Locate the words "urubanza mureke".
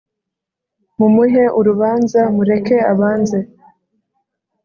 1.59-2.77